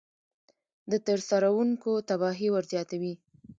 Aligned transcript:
د 0.91 0.93
ترسروونکي 1.07 1.93
تباهي 2.09 2.49
ورزیاتوي. 2.51 3.13